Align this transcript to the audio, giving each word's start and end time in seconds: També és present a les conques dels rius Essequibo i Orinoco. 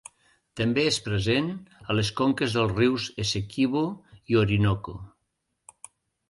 També 0.59 0.85
és 0.91 0.95
present 1.07 1.51
a 1.93 1.97
les 1.97 2.09
conques 2.21 2.55
dels 2.57 2.73
rius 2.79 3.05
Essequibo 3.25 3.85
i 4.33 4.41
Orinoco. 4.45 4.97